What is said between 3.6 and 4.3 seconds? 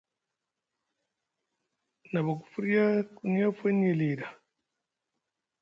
aŋye lii ɗa.